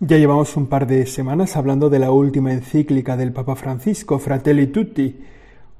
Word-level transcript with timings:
Ya 0.00 0.18
llevamos 0.18 0.56
un 0.56 0.66
par 0.66 0.88
de 0.88 1.06
semanas 1.06 1.56
hablando 1.56 1.88
de 1.88 2.00
la 2.00 2.10
última 2.10 2.52
encíclica 2.52 3.16
del 3.16 3.32
Papa 3.32 3.54
Francisco, 3.54 4.18
Fratelli 4.18 4.66
Tutti. 4.66 5.20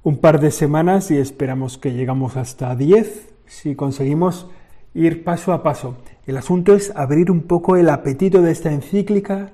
Un 0.05 0.19
par 0.19 0.41
de 0.41 0.53
semanas 0.53 1.11
y 1.11 1.17
esperamos 1.17 1.79
que 1.79 1.93
llegamos 1.93 2.37
hasta 2.37 2.77
diez 2.77 3.35
si 3.47 3.75
conseguimos 3.75 4.49
ir 4.95 5.25
paso 5.25 5.53
a 5.53 5.65
paso. 5.65 5.97
El 6.29 6.37
asunto 6.37 6.77
es 6.77 6.93
abrir 6.95 7.29
un 7.29 7.43
poco 7.43 7.77
el 7.77 7.91
apetito 7.91 8.41
de 8.41 8.53
esta 8.53 8.71
encíclica 8.71 9.51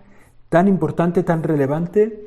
tan 0.50 0.68
importante, 0.68 1.22
tan 1.22 1.42
relevante 1.42 2.26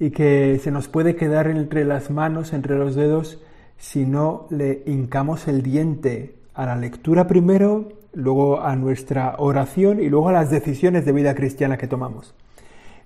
y 0.00 0.10
que 0.10 0.58
se 0.64 0.70
nos 0.70 0.88
puede 0.88 1.16
quedar 1.16 1.48
entre 1.48 1.84
las 1.84 2.10
manos, 2.10 2.54
entre 2.54 2.78
los 2.78 2.94
dedos, 2.94 3.42
si 3.76 4.06
no 4.06 4.46
le 4.48 4.82
hincamos 4.86 5.48
el 5.48 5.62
diente 5.62 6.34
a 6.54 6.64
la 6.64 6.76
lectura 6.76 7.26
primero 7.26 7.88
luego 8.14 8.62
a 8.62 8.76
nuestra 8.76 9.34
oración 9.38 10.00
y 10.00 10.08
luego 10.08 10.28
a 10.28 10.32
las 10.32 10.50
decisiones 10.50 11.04
de 11.04 11.12
vida 11.12 11.34
cristiana 11.34 11.76
que 11.76 11.86
tomamos. 11.86 12.34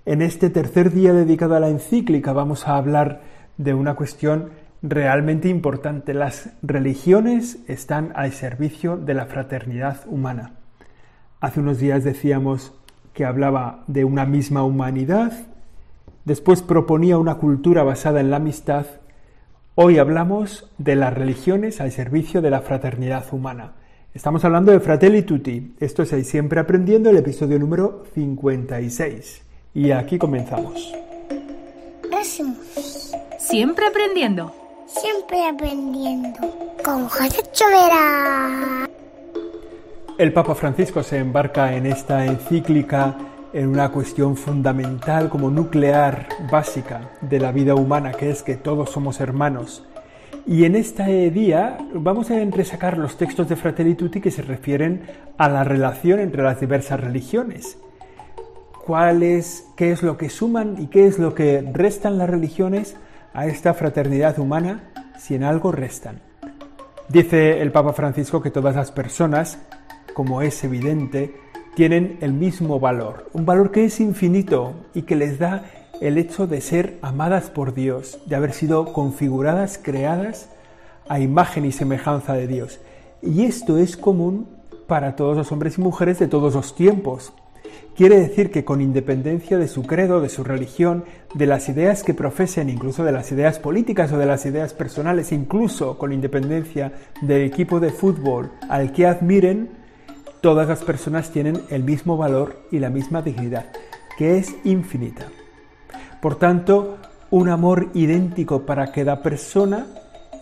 En 0.06 0.22
este 0.22 0.50
tercer 0.50 0.92
día 0.92 1.12
dedicado 1.12 1.54
a 1.54 1.60
la 1.60 1.68
encíclica 1.68 2.32
vamos 2.32 2.66
a 2.66 2.76
hablar 2.76 3.20
de 3.56 3.74
una 3.74 3.94
cuestión 3.94 4.50
realmente 4.82 5.48
importante. 5.48 6.14
Las 6.14 6.50
religiones 6.62 7.58
están 7.68 8.12
al 8.14 8.32
servicio 8.32 8.96
de 8.96 9.14
la 9.14 9.26
fraternidad 9.26 10.00
humana. 10.06 10.54
Hace 11.40 11.60
unos 11.60 11.78
días 11.78 12.04
decíamos 12.04 12.74
que 13.12 13.24
hablaba 13.24 13.84
de 13.86 14.04
una 14.04 14.24
misma 14.24 14.62
humanidad, 14.62 15.32
después 16.24 16.62
proponía 16.62 17.18
una 17.18 17.34
cultura 17.34 17.82
basada 17.82 18.20
en 18.20 18.30
la 18.30 18.36
amistad, 18.36 18.86
hoy 19.74 19.98
hablamos 19.98 20.70
de 20.78 20.96
las 20.96 21.12
religiones 21.12 21.80
al 21.80 21.90
servicio 21.92 22.42
de 22.42 22.50
la 22.50 22.60
fraternidad 22.60 23.26
humana. 23.32 23.72
Estamos 24.14 24.42
hablando 24.44 24.72
de 24.72 24.80
Fratelli 24.80 25.22
Tutti. 25.22 25.74
Esto 25.78 26.02
es 26.02 26.26
Siempre 26.26 26.58
Aprendiendo, 26.58 27.10
el 27.10 27.18
episodio 27.18 27.58
número 27.58 28.04
56. 28.14 29.42
Y 29.74 29.90
aquí 29.90 30.18
comenzamos. 30.18 30.94
Siempre 33.38 33.86
aprendiendo. 33.86 34.52
Siempre 34.86 35.46
aprendiendo. 35.46 36.38
Con 36.82 37.06
José 37.08 37.42
Chovera. 37.52 38.88
El 40.16 40.32
Papa 40.32 40.54
Francisco 40.54 41.02
se 41.02 41.18
embarca 41.18 41.76
en 41.76 41.86
esta 41.86 42.24
encíclica 42.24 43.16
en 43.52 43.68
una 43.68 43.90
cuestión 43.92 44.36
fundamental 44.36 45.28
como 45.28 45.50
nuclear 45.50 46.28
básica 46.50 47.10
de 47.20 47.40
la 47.40 47.52
vida 47.52 47.74
humana, 47.74 48.12
que 48.12 48.30
es 48.30 48.42
que 48.42 48.56
todos 48.56 48.90
somos 48.90 49.20
hermanos 49.20 49.84
y 50.48 50.64
en 50.64 50.76
este 50.76 51.30
día 51.30 51.76
vamos 51.92 52.30
a 52.30 52.40
entresacar 52.40 52.96
los 52.96 53.18
textos 53.18 53.50
de 53.50 53.56
Fratelli 53.56 53.94
Tutti 53.94 54.18
que 54.22 54.30
se 54.30 54.40
refieren 54.40 55.02
a 55.36 55.46
la 55.50 55.62
relación 55.62 56.20
entre 56.20 56.42
las 56.42 56.58
diversas 56.58 56.98
religiones. 56.98 57.76
¿Cuál 58.86 59.22
es, 59.22 59.68
¿Qué 59.76 59.92
es 59.92 60.02
lo 60.02 60.16
que 60.16 60.30
suman 60.30 60.76
y 60.78 60.86
qué 60.86 61.06
es 61.06 61.18
lo 61.18 61.34
que 61.34 61.62
restan 61.74 62.16
las 62.16 62.30
religiones 62.30 62.96
a 63.34 63.46
esta 63.46 63.74
fraternidad 63.74 64.38
humana 64.38 64.90
si 65.18 65.34
en 65.34 65.44
algo 65.44 65.70
restan? 65.70 66.22
Dice 67.10 67.60
el 67.60 67.70
Papa 67.70 67.92
Francisco 67.92 68.40
que 68.40 68.50
todas 68.50 68.74
las 68.74 68.90
personas, 68.90 69.58
como 70.14 70.40
es 70.40 70.64
evidente, 70.64 71.36
tienen 71.74 72.16
el 72.22 72.32
mismo 72.32 72.80
valor, 72.80 73.28
un 73.34 73.44
valor 73.44 73.70
que 73.70 73.84
es 73.84 74.00
infinito 74.00 74.72
y 74.94 75.02
que 75.02 75.14
les 75.14 75.38
da 75.38 75.64
el 76.00 76.18
hecho 76.18 76.46
de 76.46 76.60
ser 76.60 76.98
amadas 77.02 77.50
por 77.50 77.74
Dios, 77.74 78.18
de 78.26 78.36
haber 78.36 78.52
sido 78.52 78.92
configuradas, 78.92 79.78
creadas 79.82 80.48
a 81.08 81.20
imagen 81.20 81.64
y 81.64 81.72
semejanza 81.72 82.34
de 82.34 82.46
Dios. 82.46 82.80
Y 83.22 83.44
esto 83.44 83.78
es 83.78 83.96
común 83.96 84.48
para 84.86 85.16
todos 85.16 85.36
los 85.36 85.52
hombres 85.52 85.78
y 85.78 85.80
mujeres 85.80 86.18
de 86.18 86.28
todos 86.28 86.54
los 86.54 86.74
tiempos. 86.74 87.32
Quiere 87.96 88.20
decir 88.20 88.52
que 88.52 88.64
con 88.64 88.80
independencia 88.80 89.58
de 89.58 89.66
su 89.66 89.82
credo, 89.82 90.20
de 90.20 90.28
su 90.28 90.44
religión, 90.44 91.04
de 91.34 91.46
las 91.46 91.68
ideas 91.68 92.04
que 92.04 92.14
profesen, 92.14 92.70
incluso 92.70 93.02
de 93.02 93.10
las 93.10 93.32
ideas 93.32 93.58
políticas 93.58 94.12
o 94.12 94.18
de 94.18 94.26
las 94.26 94.46
ideas 94.46 94.72
personales, 94.72 95.32
incluso 95.32 95.98
con 95.98 96.12
independencia 96.12 96.92
del 97.22 97.42
equipo 97.42 97.80
de 97.80 97.90
fútbol 97.90 98.52
al 98.68 98.92
que 98.92 99.06
admiren, 99.06 99.70
todas 100.40 100.68
las 100.68 100.84
personas 100.84 101.30
tienen 101.30 101.60
el 101.70 101.82
mismo 101.82 102.16
valor 102.16 102.62
y 102.70 102.78
la 102.78 102.88
misma 102.88 103.20
dignidad, 103.20 103.66
que 104.16 104.38
es 104.38 104.54
infinita. 104.62 105.26
Por 106.20 106.36
tanto, 106.36 106.98
un 107.30 107.48
amor 107.48 107.90
idéntico 107.94 108.62
para 108.62 108.90
cada 108.90 109.22
persona 109.22 109.86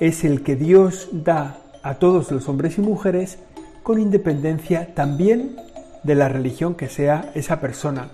es 0.00 0.24
el 0.24 0.42
que 0.42 0.56
Dios 0.56 1.08
da 1.12 1.58
a 1.82 1.94
todos 1.94 2.30
los 2.30 2.48
hombres 2.48 2.78
y 2.78 2.80
mujeres 2.80 3.38
con 3.82 3.98
independencia 3.98 4.94
también 4.94 5.56
de 6.02 6.14
la 6.14 6.28
religión 6.28 6.74
que 6.74 6.88
sea 6.88 7.30
esa 7.34 7.60
persona. 7.60 8.08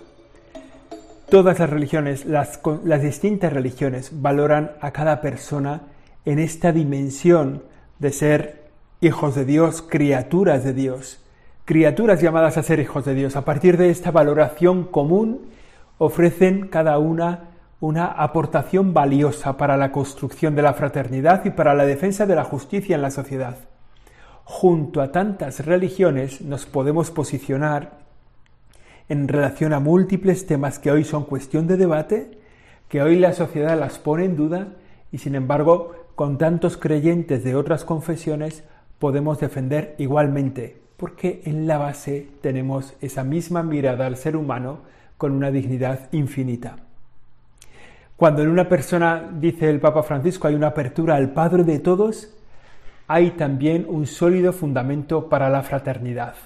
Todas 1.30 1.60
las 1.60 1.70
religiones, 1.70 2.26
las, 2.26 2.60
distintas 3.00 3.52
religiones, 3.52 4.10
valoran 4.20 4.72
a 4.80 4.90
cada 4.90 5.20
persona 5.20 5.82
en 6.24 6.38
esta 6.38 6.72
dimensión 6.72 7.62
de 7.98 8.12
ser 8.12 8.70
hijos 9.00 9.34
de 9.34 9.44
Dios, 9.44 9.82
criaturas 9.82 10.64
de 10.64 10.74
Dios, 10.74 11.24
criaturas 11.64 12.20
llamadas 12.20 12.58
a 12.58 12.62
ser 12.62 12.80
hijos 12.80 13.04
de 13.04 13.14
Dios. 13.14 13.36
A 13.36 13.44
partir 13.44 13.76
de 13.76 13.90
esta 13.90 14.10
valoración 14.10 14.84
común, 14.84 15.42
ofrecen 15.98 16.68
cada 16.68 16.98
una 16.98 17.51
una 17.82 18.06
aportación 18.06 18.94
valiosa 18.94 19.56
para 19.56 19.76
la 19.76 19.90
construcción 19.90 20.54
de 20.54 20.62
la 20.62 20.72
fraternidad 20.72 21.44
y 21.44 21.50
para 21.50 21.74
la 21.74 21.84
defensa 21.84 22.26
de 22.26 22.36
la 22.36 22.44
justicia 22.44 22.94
en 22.94 23.02
la 23.02 23.10
sociedad. 23.10 23.56
Junto 24.44 25.00
a 25.00 25.10
tantas 25.10 25.66
religiones 25.66 26.42
nos 26.42 26.64
podemos 26.64 27.10
posicionar 27.10 27.98
en 29.08 29.26
relación 29.26 29.72
a 29.72 29.80
múltiples 29.80 30.46
temas 30.46 30.78
que 30.78 30.92
hoy 30.92 31.02
son 31.02 31.24
cuestión 31.24 31.66
de 31.66 31.76
debate, 31.76 32.38
que 32.86 33.02
hoy 33.02 33.18
la 33.18 33.32
sociedad 33.32 33.76
las 33.76 33.98
pone 33.98 34.26
en 34.26 34.36
duda 34.36 34.68
y 35.10 35.18
sin 35.18 35.34
embargo 35.34 35.90
con 36.14 36.38
tantos 36.38 36.76
creyentes 36.76 37.42
de 37.42 37.56
otras 37.56 37.84
confesiones 37.84 38.62
podemos 39.00 39.40
defender 39.40 39.96
igualmente, 39.98 40.80
porque 40.96 41.42
en 41.46 41.66
la 41.66 41.78
base 41.78 42.28
tenemos 42.42 42.94
esa 43.00 43.24
misma 43.24 43.64
mirada 43.64 44.06
al 44.06 44.16
ser 44.16 44.36
humano 44.36 44.82
con 45.18 45.32
una 45.32 45.50
dignidad 45.50 46.08
infinita. 46.12 46.76
Cuando 48.22 48.42
en 48.42 48.50
una 48.50 48.68
persona, 48.68 49.30
dice 49.40 49.68
el 49.68 49.80
Papa 49.80 50.04
Francisco, 50.04 50.46
hay 50.46 50.54
una 50.54 50.68
apertura 50.68 51.16
al 51.16 51.32
Padre 51.32 51.64
de 51.64 51.80
todos, 51.80 52.32
hay 53.08 53.32
también 53.32 53.84
un 53.88 54.06
sólido 54.06 54.52
fundamento 54.52 55.28
para 55.28 55.50
la 55.50 55.64
fraternidad. 55.64 56.36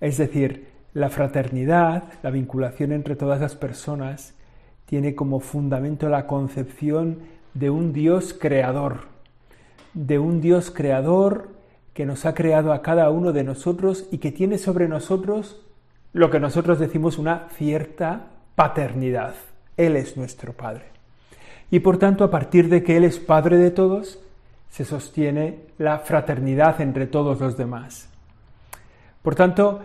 Es 0.00 0.16
decir, 0.16 0.68
la 0.94 1.10
fraternidad, 1.10 2.04
la 2.22 2.30
vinculación 2.30 2.92
entre 2.92 3.14
todas 3.14 3.42
las 3.42 3.56
personas, 3.56 4.32
tiene 4.86 5.14
como 5.14 5.40
fundamento 5.40 6.08
la 6.08 6.26
concepción 6.26 7.18
de 7.52 7.68
un 7.68 7.92
Dios 7.92 8.32
creador, 8.32 9.00
de 9.92 10.18
un 10.18 10.40
Dios 10.40 10.70
creador 10.70 11.50
que 11.92 12.06
nos 12.06 12.24
ha 12.24 12.32
creado 12.32 12.72
a 12.72 12.80
cada 12.80 13.10
uno 13.10 13.34
de 13.34 13.44
nosotros 13.44 14.08
y 14.10 14.16
que 14.16 14.32
tiene 14.32 14.56
sobre 14.56 14.88
nosotros 14.88 15.62
lo 16.14 16.30
que 16.30 16.40
nosotros 16.40 16.78
decimos 16.78 17.18
una 17.18 17.48
cierta 17.50 18.28
paternidad. 18.54 19.34
Él 19.76 19.96
es 19.96 20.16
nuestro 20.16 20.52
Padre. 20.52 20.84
Y 21.70 21.80
por 21.80 21.98
tanto, 21.98 22.24
a 22.24 22.30
partir 22.30 22.68
de 22.68 22.82
que 22.82 22.96
Él 22.96 23.04
es 23.04 23.18
Padre 23.18 23.56
de 23.56 23.70
todos, 23.70 24.20
se 24.70 24.84
sostiene 24.84 25.60
la 25.78 25.98
fraternidad 25.98 26.80
entre 26.80 27.06
todos 27.06 27.40
los 27.40 27.56
demás. 27.56 28.08
Por 29.22 29.34
tanto, 29.34 29.82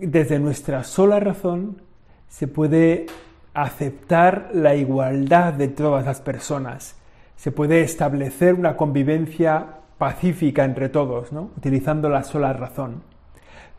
desde 0.00 0.38
nuestra 0.38 0.84
sola 0.84 1.20
razón 1.20 1.82
se 2.28 2.48
puede 2.48 3.06
aceptar 3.52 4.50
la 4.54 4.74
igualdad 4.74 5.52
de 5.52 5.68
todas 5.68 6.06
las 6.06 6.20
personas, 6.20 6.96
se 7.36 7.52
puede 7.52 7.82
establecer 7.82 8.54
una 8.54 8.76
convivencia 8.76 9.66
pacífica 9.98 10.64
entre 10.64 10.88
todos, 10.88 11.30
utilizando 11.32 12.08
la 12.08 12.22
sola 12.22 12.52
razón. 12.52 13.02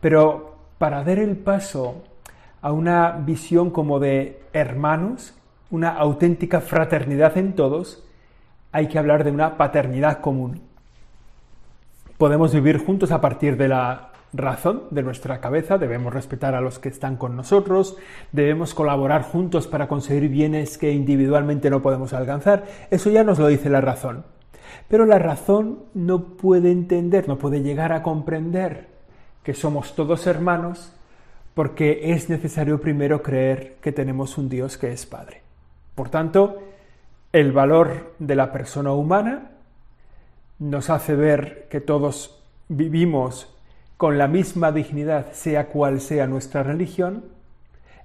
Pero 0.00 0.56
para 0.78 1.02
dar 1.02 1.18
el 1.18 1.36
paso 1.36 2.02
a 2.60 2.72
una 2.72 3.12
visión 3.12 3.70
como 3.70 3.98
de 3.98 4.42
hermanos, 4.52 5.34
una 5.72 5.88
auténtica 5.88 6.60
fraternidad 6.60 7.36
en 7.38 7.54
todos, 7.54 8.04
hay 8.72 8.88
que 8.88 8.98
hablar 8.98 9.24
de 9.24 9.30
una 9.30 9.56
paternidad 9.56 10.20
común. 10.20 10.60
Podemos 12.18 12.52
vivir 12.52 12.76
juntos 12.76 13.10
a 13.10 13.22
partir 13.22 13.56
de 13.56 13.68
la 13.68 14.10
razón 14.34 14.84
de 14.90 15.02
nuestra 15.02 15.40
cabeza, 15.40 15.78
debemos 15.78 16.12
respetar 16.12 16.54
a 16.54 16.60
los 16.60 16.78
que 16.78 16.90
están 16.90 17.16
con 17.16 17.36
nosotros, 17.36 17.96
debemos 18.32 18.74
colaborar 18.74 19.22
juntos 19.22 19.66
para 19.66 19.88
conseguir 19.88 20.28
bienes 20.28 20.76
que 20.76 20.92
individualmente 20.92 21.70
no 21.70 21.80
podemos 21.80 22.12
alcanzar, 22.12 22.64
eso 22.90 23.10
ya 23.10 23.24
nos 23.24 23.38
lo 23.38 23.48
dice 23.48 23.70
la 23.70 23.80
razón. 23.80 24.24
Pero 24.88 25.06
la 25.06 25.18
razón 25.18 25.84
no 25.94 26.36
puede 26.36 26.70
entender, 26.70 27.28
no 27.28 27.38
puede 27.38 27.62
llegar 27.62 27.92
a 27.92 28.02
comprender 28.02 28.88
que 29.42 29.54
somos 29.54 29.96
todos 29.96 30.26
hermanos 30.26 30.92
porque 31.54 32.12
es 32.12 32.28
necesario 32.28 32.78
primero 32.78 33.22
creer 33.22 33.76
que 33.80 33.92
tenemos 33.92 34.36
un 34.36 34.50
Dios 34.50 34.76
que 34.76 34.92
es 34.92 35.06
Padre. 35.06 35.42
Por 35.94 36.08
tanto, 36.08 36.62
el 37.32 37.52
valor 37.52 38.14
de 38.18 38.34
la 38.34 38.52
persona 38.52 38.92
humana 38.92 39.50
nos 40.58 40.90
hace 40.90 41.14
ver 41.14 41.66
que 41.70 41.80
todos 41.80 42.42
vivimos 42.68 43.54
con 43.96 44.18
la 44.18 44.28
misma 44.28 44.72
dignidad, 44.72 45.32
sea 45.32 45.68
cual 45.68 46.00
sea 46.00 46.26
nuestra 46.26 46.62
religión. 46.62 47.24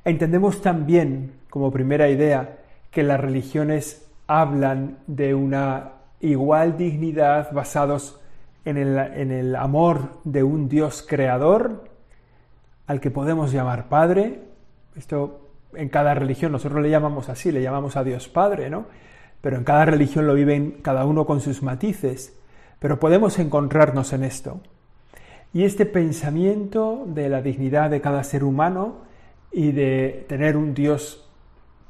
Entendemos 0.06 0.62
también, 0.62 1.34
como 1.50 1.72
primera 1.72 2.10
idea, 2.10 2.58
que 2.92 3.04
las 3.04 3.20
religiones 3.20 4.08
hablan 4.28 4.98
de 5.08 5.34
una 5.34 5.94
igual 6.20 6.78
dignidad 6.78 7.52
basados 7.52 8.20
en 8.66 8.78
el, 8.78 8.98
en 8.98 9.32
el 9.32 9.56
amor 9.56 10.20
de 10.24 10.44
un 10.44 10.68
Dios 10.68 11.06
creador 11.08 11.86
al 12.86 13.00
que 13.00 13.12
podemos 13.12 13.52
llamar 13.52 13.88
Padre. 13.88 14.42
Esto 14.96 15.47
en 15.78 15.90
cada 15.90 16.14
religión 16.14 16.52
nosotros 16.52 16.82
le 16.82 16.90
llamamos 16.90 17.30
así, 17.30 17.52
le 17.52 17.62
llamamos 17.62 17.96
a 17.96 18.04
Dios 18.04 18.28
Padre, 18.28 18.70
¿no? 18.70 18.86
Pero 19.42 19.58
en 19.58 19.64
cada 19.64 19.86
religión 19.86 20.28
lo 20.28 20.34
viven 20.34 20.80
cada 20.82 21.06
uno 21.06 21.26
con 21.26 21.40
sus 21.40 21.62
matices. 21.62 22.38
Pero 22.80 23.00
podemos 23.00 23.40
encontrarnos 23.40 24.14
en 24.14 24.24
esto. 24.24 24.60
Y 25.54 25.64
este 25.64 25.86
pensamiento 25.86 27.06
de 27.08 27.30
la 27.30 27.42
dignidad 27.42 27.90
de 27.90 28.02
cada 28.02 28.24
ser 28.24 28.44
humano 28.44 28.98
y 29.52 29.72
de 29.72 30.26
tener 30.28 30.58
un 30.58 30.74
Dios 30.74 31.28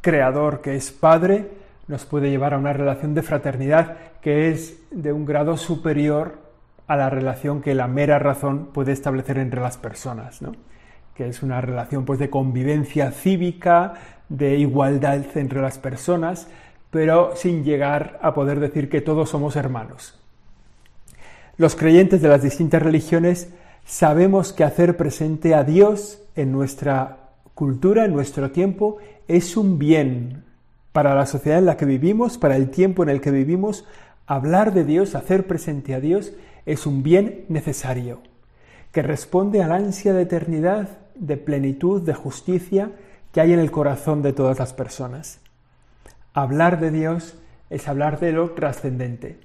creador 0.02 0.62
que 0.62 0.76
es 0.76 0.92
Padre 0.92 1.50
nos 1.88 2.06
puede 2.06 2.30
llevar 2.30 2.54
a 2.54 2.58
una 2.58 2.74
relación 2.74 3.14
de 3.14 3.24
fraternidad 3.24 3.98
que 4.22 4.50
es 4.50 4.80
de 4.92 5.14
un 5.14 5.26
grado 5.26 5.58
superior 5.58 6.40
a 6.86 6.96
la 6.96 7.10
relación 7.10 7.62
que 7.62 7.76
la 7.76 7.88
mera 7.88 8.20
razón 8.20 8.68
puede 8.74 8.92
establecer 8.92 9.38
entre 9.38 9.62
las 9.62 9.78
personas, 9.78 10.42
¿no? 10.42 10.54
Que 11.18 11.28
es 11.28 11.42
una 11.42 11.60
relación 11.60 12.06
pues, 12.06 12.20
de 12.20 12.30
convivencia 12.30 13.12
cívica, 13.12 13.96
de 14.30 14.58
igualdad 14.58 15.26
entre 15.36 15.62
las 15.62 15.80
personas, 15.80 16.48
pero 16.92 17.36
sin 17.36 17.64
llegar 17.64 18.20
a 18.22 18.34
poder 18.34 18.60
decir 18.60 18.88
que 18.88 19.02
todos 19.02 19.30
somos 19.30 19.56
hermanos. 19.56 20.20
Los 21.58 21.76
creyentes 21.76 22.22
de 22.22 22.28
las 22.28 22.44
distintas 22.44 22.84
religiones 22.84 23.50
sabemos 23.84 24.54
que 24.54 24.64
hacer 24.64 24.96
presente 24.96 25.56
a 25.56 25.64
Dios 25.64 26.22
en 26.36 26.52
nuestra 26.52 27.30
cultura, 27.56 28.06
en 28.06 28.14
nuestro 28.14 28.52
tiempo, 28.52 28.98
es 29.28 29.58
un 29.58 29.80
bien 29.80 30.44
para 30.92 31.16
la 31.16 31.26
sociedad 31.26 31.60
en 31.60 31.66
la 31.66 31.78
que 31.78 31.86
vivimos, 31.86 32.38
para 32.38 32.56
el 32.56 32.70
tiempo 32.70 33.02
en 33.02 33.10
el 33.10 33.22
que 33.22 33.32
vivimos. 33.32 33.86
Hablar 34.28 34.74
de 34.74 34.84
Dios, 34.84 35.16
hacer 35.16 35.48
presente 35.48 35.96
a 35.96 36.00
Dios, 36.00 36.34
es 36.68 36.86
un 36.86 37.02
bien 37.02 37.46
necesario, 37.50 38.20
que 38.92 39.02
responde 39.02 39.64
a 39.64 39.68
la 39.68 39.78
ansia 39.78 40.14
de 40.14 40.24
eternidad, 40.24 40.90
de 41.20 41.38
plenitud, 41.38 42.02
de 42.02 42.14
justicia 42.14 42.92
que 43.32 43.42
hay 43.42 43.54
en 43.54 43.60
el 43.60 43.72
corazón 43.72 44.22
de 44.22 44.34
todas 44.34 44.60
las 44.60 44.74
personas. 44.74 45.40
Hablar 46.34 46.80
de 46.80 46.92
Dios 46.92 47.38
es 47.70 47.88
hablar 47.88 48.20
de 48.20 48.32
lo 48.32 48.52
trascendente. 48.52 49.40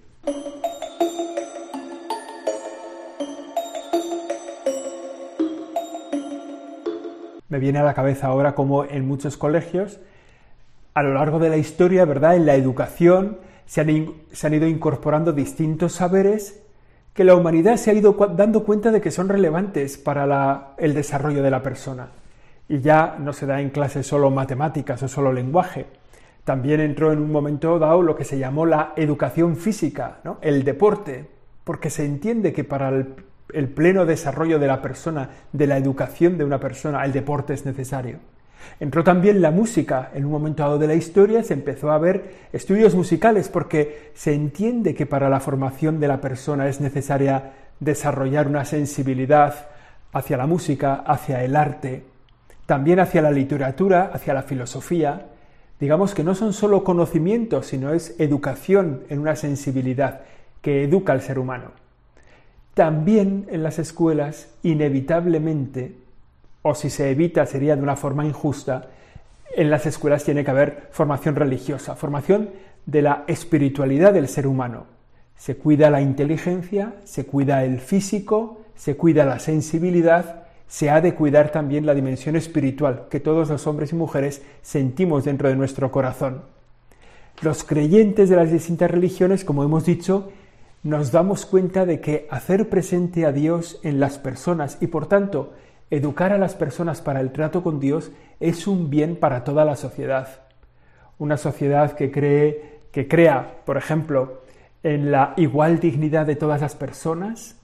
Me 7.48 7.58
viene 7.58 7.80
a 7.80 7.82
la 7.82 7.92
cabeza 7.92 8.28
ahora 8.28 8.54
como 8.54 8.84
en 8.84 9.06
muchos 9.06 9.36
colegios, 9.36 10.00
a 10.94 11.02
lo 11.02 11.14
largo 11.14 11.38
de 11.38 11.50
la 11.50 11.58
historia, 11.58 12.04
¿verdad? 12.04 12.36
En 12.36 12.46
la 12.46 12.54
educación 12.54 13.38
se 13.66 13.82
han, 13.82 14.14
se 14.32 14.46
han 14.46 14.54
ido 14.54 14.66
incorporando 14.66 15.32
distintos 15.32 15.92
saberes 15.92 16.62
que 17.14 17.24
la 17.24 17.34
humanidad 17.34 17.76
se 17.76 17.90
ha 17.90 17.94
ido 17.94 18.16
dando 18.34 18.64
cuenta 18.64 18.90
de 18.90 19.00
que 19.00 19.10
son 19.10 19.28
relevantes 19.28 19.98
para 19.98 20.74
el 20.78 20.94
desarrollo 20.94 21.42
de 21.42 21.50
la 21.50 21.62
persona. 21.62 22.08
Y 22.68 22.80
ya 22.80 23.16
no 23.18 23.32
se 23.32 23.46
da 23.46 23.60
en 23.60 23.70
clases 23.70 24.06
solo 24.06 24.30
matemáticas 24.30 25.02
o 25.02 25.08
solo 25.08 25.32
lenguaje. 25.32 25.86
También 26.44 26.80
entró 26.80 27.12
en 27.12 27.20
un 27.20 27.30
momento 27.30 27.78
dado 27.78 28.02
lo 28.02 28.16
que 28.16 28.24
se 28.24 28.38
llamó 28.38 28.64
la 28.64 28.94
educación 28.96 29.56
física, 29.56 30.18
¿no? 30.24 30.38
el 30.40 30.64
deporte, 30.64 31.28
porque 31.64 31.90
se 31.90 32.04
entiende 32.04 32.52
que 32.52 32.64
para 32.64 32.88
el 32.88 33.68
pleno 33.68 34.06
desarrollo 34.06 34.58
de 34.58 34.66
la 34.66 34.80
persona, 34.80 35.28
de 35.52 35.66
la 35.66 35.76
educación 35.76 36.38
de 36.38 36.44
una 36.44 36.58
persona, 36.58 37.04
el 37.04 37.12
deporte 37.12 37.52
es 37.52 37.66
necesario. 37.66 38.18
Entró 38.80 39.04
también 39.04 39.40
la 39.40 39.50
música. 39.50 40.10
En 40.14 40.24
un 40.24 40.32
momento 40.32 40.62
dado 40.62 40.78
de 40.78 40.86
la 40.86 40.94
historia 40.94 41.42
se 41.42 41.54
empezó 41.54 41.90
a 41.90 41.98
ver 41.98 42.34
estudios 42.52 42.94
musicales 42.94 43.48
porque 43.48 44.10
se 44.14 44.34
entiende 44.34 44.94
que 44.94 45.06
para 45.06 45.28
la 45.28 45.40
formación 45.40 46.00
de 46.00 46.08
la 46.08 46.20
persona 46.20 46.68
es 46.68 46.80
necesaria 46.80 47.52
desarrollar 47.80 48.46
una 48.46 48.64
sensibilidad 48.64 49.68
hacia 50.12 50.36
la 50.36 50.46
música, 50.46 50.94
hacia 51.06 51.42
el 51.44 51.56
arte, 51.56 52.04
también 52.66 53.00
hacia 53.00 53.22
la 53.22 53.30
literatura, 53.30 54.10
hacia 54.12 54.34
la 54.34 54.42
filosofía. 54.42 55.26
Digamos 55.80 56.14
que 56.14 56.22
no 56.24 56.34
son 56.34 56.52
solo 56.52 56.84
conocimientos, 56.84 57.66
sino 57.66 57.92
es 57.92 58.14
educación 58.18 59.02
en 59.08 59.18
una 59.18 59.36
sensibilidad 59.36 60.20
que 60.60 60.84
educa 60.84 61.12
al 61.12 61.22
ser 61.22 61.38
humano. 61.38 61.72
También 62.74 63.46
en 63.50 63.62
las 63.62 63.78
escuelas, 63.78 64.48
inevitablemente, 64.62 65.96
o 66.62 66.74
si 66.74 66.90
se 66.90 67.10
evita 67.10 67.44
sería 67.46 67.76
de 67.76 67.82
una 67.82 67.96
forma 67.96 68.24
injusta, 68.24 68.88
en 69.54 69.70
las 69.70 69.84
escuelas 69.86 70.24
tiene 70.24 70.44
que 70.44 70.50
haber 70.50 70.88
formación 70.92 71.36
religiosa, 71.36 71.96
formación 71.96 72.50
de 72.86 73.02
la 73.02 73.24
espiritualidad 73.26 74.12
del 74.12 74.28
ser 74.28 74.46
humano. 74.46 74.86
Se 75.36 75.56
cuida 75.56 75.90
la 75.90 76.00
inteligencia, 76.00 76.94
se 77.04 77.26
cuida 77.26 77.64
el 77.64 77.80
físico, 77.80 78.62
se 78.74 78.96
cuida 78.96 79.24
la 79.24 79.38
sensibilidad, 79.38 80.44
se 80.68 80.88
ha 80.88 81.00
de 81.00 81.14
cuidar 81.14 81.52
también 81.52 81.84
la 81.84 81.94
dimensión 81.94 82.36
espiritual 82.36 83.06
que 83.10 83.20
todos 83.20 83.50
los 83.50 83.66
hombres 83.66 83.92
y 83.92 83.96
mujeres 83.96 84.42
sentimos 84.62 85.24
dentro 85.24 85.48
de 85.48 85.56
nuestro 85.56 85.90
corazón. 85.90 86.42
Los 87.42 87.64
creyentes 87.64 88.30
de 88.30 88.36
las 88.36 88.50
distintas 88.50 88.90
religiones, 88.90 89.44
como 89.44 89.64
hemos 89.64 89.84
dicho, 89.84 90.30
nos 90.82 91.12
damos 91.12 91.44
cuenta 91.44 91.84
de 91.86 92.00
que 92.00 92.26
hacer 92.30 92.68
presente 92.68 93.26
a 93.26 93.32
Dios 93.32 93.80
en 93.82 94.00
las 94.00 94.18
personas 94.18 94.78
y 94.80 94.86
por 94.86 95.06
tanto 95.06 95.52
Educar 95.92 96.32
a 96.32 96.38
las 96.38 96.54
personas 96.54 97.02
para 97.02 97.20
el 97.20 97.32
trato 97.32 97.62
con 97.62 97.78
Dios 97.78 98.12
es 98.40 98.66
un 98.66 98.88
bien 98.88 99.14
para 99.14 99.44
toda 99.44 99.66
la 99.66 99.76
sociedad. 99.76 100.26
Una 101.18 101.36
sociedad 101.36 101.92
que 101.92 102.10
cree, 102.10 102.80
que 102.92 103.08
crea, 103.08 103.56
por 103.66 103.76
ejemplo, 103.76 104.40
en 104.82 105.12
la 105.12 105.34
igual 105.36 105.80
dignidad 105.80 106.24
de 106.24 106.34
todas 106.34 106.62
las 106.62 106.74
personas, 106.76 107.60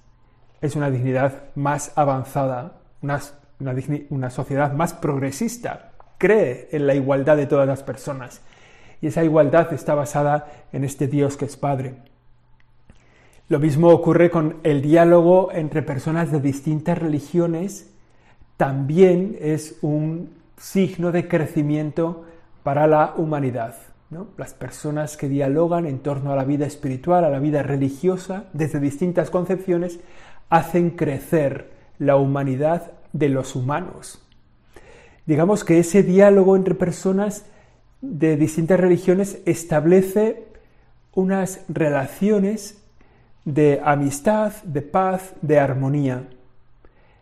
es 0.60 0.76
una 0.76 0.90
dignidad 0.90 1.44
más 1.54 1.92
avanzada, 1.96 2.82
una, 3.00 3.18
una, 4.10 4.28
sociedad 4.28 4.74
más 4.74 4.92
progresista, 4.92 5.92
cree 6.18 6.68
en 6.70 6.86
la 6.86 6.94
igualdad 6.94 7.38
de 7.38 7.46
todas 7.46 7.66
las 7.66 7.82
personas. 7.82 8.42
Y 9.00 9.06
esa 9.06 9.24
igualdad 9.24 9.72
está 9.72 9.94
basada 9.94 10.48
en 10.74 10.84
este 10.84 11.06
Dios 11.06 11.38
que 11.38 11.46
es 11.46 11.56
Padre. 11.56 11.94
Lo 13.48 13.58
mismo 13.58 13.88
ocurre 13.88 14.28
con 14.28 14.58
el 14.64 14.82
diálogo 14.82 15.48
entre 15.50 15.80
personas 15.80 16.30
de 16.30 16.42
distintas 16.42 16.98
religiones 16.98 17.94
también 18.58 19.38
es 19.40 19.78
un 19.82 20.30
signo 20.58 21.12
de 21.12 21.28
crecimiento 21.28 22.24
para 22.64 22.86
la 22.88 23.14
humanidad. 23.16 23.76
Las 24.36 24.52
personas 24.52 25.16
que 25.16 25.28
dialogan 25.28 25.86
en 25.86 26.00
torno 26.00 26.32
a 26.32 26.36
la 26.36 26.44
vida 26.44 26.66
espiritual, 26.66 27.24
a 27.24 27.30
la 27.30 27.38
vida 27.38 27.62
religiosa, 27.62 28.46
desde 28.52 28.80
distintas 28.80 29.30
concepciones, 29.30 30.00
hacen 30.50 30.90
crecer 30.90 31.70
la 32.00 32.16
humanidad 32.16 32.90
de 33.12 33.28
los 33.28 33.54
humanos. 33.54 34.20
Digamos 35.24 35.62
que 35.62 35.78
ese 35.78 36.02
diálogo 36.02 36.56
entre 36.56 36.74
personas 36.74 37.46
de 38.00 38.36
distintas 38.36 38.80
religiones 38.80 39.38
establece 39.46 40.46
unas 41.14 41.60
relaciones 41.68 42.82
de 43.44 43.80
amistad, 43.84 44.52
de 44.64 44.82
paz, 44.82 45.34
de 45.42 45.60
armonía 45.60 46.24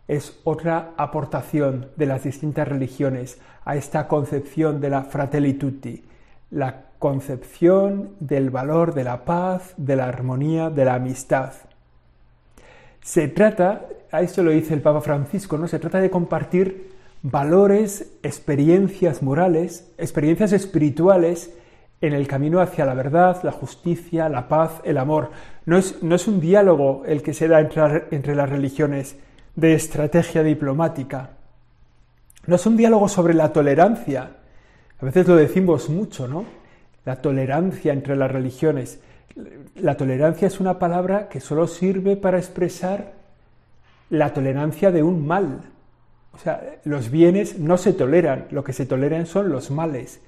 es 0.07 0.39
otra 0.43 0.93
aportación 0.97 1.87
de 1.95 2.05
las 2.05 2.23
distintas 2.23 2.67
religiones 2.67 3.39
a 3.65 3.75
esta 3.75 4.07
concepción 4.07 4.79
de 4.79 4.89
la 4.89 5.03
fratelli 5.03 5.53
tutti, 5.53 6.03
la 6.51 6.85
concepción 6.99 8.11
del 8.19 8.49
valor 8.49 8.93
de 8.93 9.03
la 9.03 9.25
paz, 9.25 9.73
de 9.77 9.95
la 9.95 10.05
armonía, 10.05 10.69
de 10.69 10.85
la 10.85 10.95
amistad. 10.95 11.53
Se 13.01 13.27
trata, 13.27 13.85
a 14.11 14.21
esto 14.21 14.43
lo 14.43 14.51
dice 14.51 14.73
el 14.73 14.81
Papa 14.81 15.01
Francisco, 15.01 15.57
¿no? 15.57 15.67
Se 15.67 15.79
trata 15.79 15.99
de 15.99 16.09
compartir 16.09 16.91
valores, 17.21 18.13
experiencias 18.23 19.21
morales, 19.21 19.91
experiencias 19.97 20.53
espirituales 20.53 21.53
en 22.01 22.13
el 22.13 22.27
camino 22.27 22.61
hacia 22.61 22.85
la 22.85 22.93
verdad, 22.93 23.41
la 23.43 23.51
justicia, 23.51 24.29
la 24.29 24.47
paz, 24.47 24.81
el 24.83 24.97
amor. 24.97 25.31
No 25.65 25.77
es, 25.77 26.01
no 26.03 26.15
es 26.15 26.27
un 26.27 26.39
diálogo 26.39 27.03
el 27.05 27.21
que 27.21 27.33
se 27.33 27.47
da 27.47 27.59
entre, 27.59 28.05
entre 28.11 28.35
las 28.35 28.49
religiones, 28.49 29.17
de 29.57 29.73
estrategia 29.73 30.43
diplomática. 30.43 31.31
No 32.45 32.55
es 32.55 32.65
un 32.67 32.77
diálogo 32.77 33.09
sobre 33.09 33.33
la 33.33 33.51
tolerancia. 33.51 34.37
A 35.01 35.05
veces 35.05 35.27
lo 35.27 35.35
decimos 35.35 35.89
mucho, 35.89 36.27
¿no? 36.27 36.45
La 37.05 37.17
tolerancia 37.17 37.91
entre 37.91 38.15
las 38.15 38.31
religiones. 38.31 38.99
La 39.75 39.97
tolerancia 39.97 40.47
es 40.47 40.59
una 40.59 40.77
palabra 40.77 41.27
que 41.27 41.39
solo 41.39 41.67
sirve 41.67 42.15
para 42.15 42.37
expresar 42.37 43.13
la 44.11 44.31
tolerancia 44.31 44.91
de 44.91 45.01
un 45.01 45.25
mal. 45.25 45.63
O 46.33 46.37
sea, 46.37 46.75
los 46.83 47.09
bienes 47.09 47.57
no 47.57 47.77
se 47.77 47.93
toleran, 47.93 48.45
lo 48.51 48.63
que 48.63 48.73
se 48.73 48.85
toleran 48.85 49.25
son 49.25 49.49
los 49.49 49.71
males. 49.71 50.21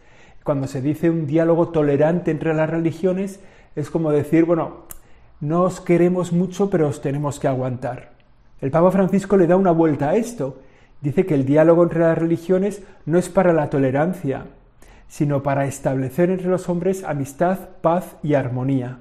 Cuando 0.43 0.65
se 0.65 0.81
dice 0.81 1.11
un 1.11 1.27
diálogo 1.27 1.69
tolerante 1.69 2.31
entre 2.31 2.55
las 2.55 2.69
religiones, 2.69 3.39
es 3.75 3.91
como 3.91 4.09
decir, 4.09 4.45
bueno, 4.45 4.85
no 5.39 5.61
os 5.61 5.81
queremos 5.81 6.31
mucho, 6.31 6.71
pero 6.71 6.87
os 6.87 6.99
tenemos 6.99 7.39
que 7.39 7.47
aguantar. 7.47 8.18
El 8.61 8.71
Papa 8.71 8.91
Francisco 8.91 9.37
le 9.37 9.47
da 9.47 9.55
una 9.55 9.71
vuelta 9.71 10.09
a 10.09 10.15
esto 10.15 10.57
dice 11.01 11.25
que 11.25 11.35
el 11.35 11.45
diálogo 11.45 11.83
entre 11.83 12.01
las 12.01 12.17
religiones 12.17 12.83
no 13.05 13.17
es 13.17 13.29
para 13.29 13.53
la 13.53 13.69
tolerancia, 13.69 14.45
sino 15.07 15.41
para 15.41 15.65
establecer 15.65 16.29
entre 16.29 16.49
los 16.49 16.69
hombres 16.69 17.03
amistad, 17.03 17.57
paz 17.81 18.15
y 18.21 18.33
armonía. 18.33 18.99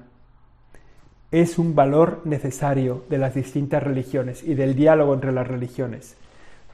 Es 1.31 1.59
un 1.59 1.75
valor 1.75 2.21
necesario 2.25 3.03
de 3.09 3.19
las 3.19 3.35
distintas 3.35 3.83
religiones 3.83 4.43
y 4.43 4.55
del 4.55 4.75
diálogo 4.75 5.13
entre 5.13 5.31
las 5.31 5.47
religiones. 5.47 6.15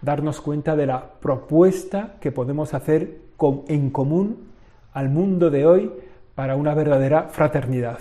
Darnos 0.02 0.40
cuenta 0.40 0.76
de 0.76 0.86
la 0.86 1.14
propuesta 1.20 2.16
que 2.22 2.32
podemos 2.32 2.74
hacer 2.74 3.20
en 3.68 3.90
común 3.90 4.48
al 4.94 5.10
mundo 5.10 5.50
de 5.50 5.66
hoy 5.66 5.92
para 6.36 6.56
una 6.56 6.74
verdadera 6.74 7.24
fraternidad. 7.24 8.00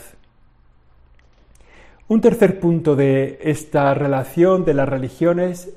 Un 2.06 2.20
tercer 2.20 2.61
punto 2.61 2.96
de 2.96 3.38
esta 3.40 3.94
relación 3.94 4.66
de 4.66 4.75
las 4.75 4.87
religiones, 4.87 5.70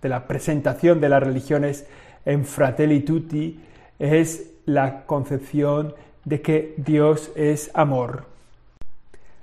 de 0.00 0.08
la 0.08 0.28
presentación 0.28 1.00
de 1.00 1.08
las 1.08 1.20
religiones 1.20 1.88
en 2.24 2.44
Fratelli 2.44 3.00
Tutti, 3.00 3.58
es 3.98 4.52
la 4.64 5.04
concepción 5.06 5.92
de 6.24 6.40
que 6.40 6.74
Dios 6.76 7.32
es 7.34 7.72
amor. 7.74 8.26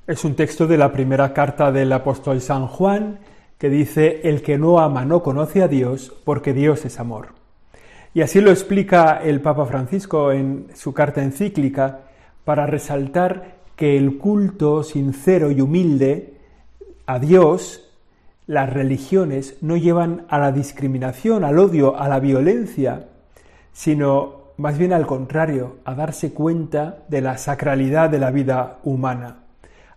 Es 0.07 0.23
un 0.23 0.35
texto 0.35 0.65
de 0.65 0.77
la 0.77 0.93
primera 0.93 1.33
carta 1.33 1.73
del 1.73 1.91
apóstol 1.91 2.39
San 2.39 2.67
Juan 2.67 3.19
que 3.57 3.69
dice, 3.69 4.21
el 4.23 4.41
que 4.41 4.57
no 4.57 4.79
ama 4.79 5.03
no 5.03 5.21
conoce 5.21 5.61
a 5.61 5.67
Dios 5.67 6.13
porque 6.23 6.53
Dios 6.53 6.85
es 6.85 7.01
amor. 7.01 7.33
Y 8.13 8.21
así 8.21 8.39
lo 8.39 8.49
explica 8.49 9.21
el 9.21 9.41
Papa 9.41 9.65
Francisco 9.65 10.31
en 10.31 10.67
su 10.73 10.93
carta 10.93 11.21
encíclica 11.21 11.99
para 12.45 12.65
resaltar 12.65 13.58
que 13.79 13.95
el 13.95 14.17
culto 14.17 14.83
sincero 14.83 15.51
y 15.51 15.61
humilde 15.61 16.33
a 17.05 17.17
Dios, 17.17 17.89
las 18.45 18.69
religiones 18.69 19.55
no 19.61 19.77
llevan 19.77 20.25
a 20.27 20.37
la 20.37 20.51
discriminación, 20.51 21.45
al 21.45 21.57
odio, 21.57 21.97
a 21.97 22.09
la 22.09 22.19
violencia, 22.19 23.07
sino 23.71 24.39
más 24.57 24.77
bien 24.77 24.91
al 24.91 25.07
contrario, 25.07 25.77
a 25.85 25.95
darse 25.95 26.33
cuenta 26.33 27.05
de 27.07 27.21
la 27.21 27.37
sacralidad 27.37 28.09
de 28.09 28.19
la 28.19 28.31
vida 28.31 28.79
humana, 28.83 29.43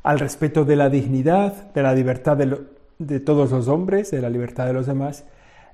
al 0.04 0.20
respeto 0.20 0.64
de 0.64 0.76
la 0.76 0.88
dignidad, 0.88 1.72
de 1.72 1.82
la 1.82 1.92
libertad 1.92 2.36
de, 2.36 3.18
todos 3.18 3.50
los 3.50 3.66
hombres, 3.66 4.12
de 4.12 4.22
la 4.22 4.30
libertad 4.30 4.66
de 4.66 4.74
los 4.74 4.86
demás, 4.86 5.24